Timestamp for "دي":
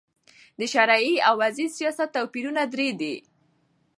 2.99-3.15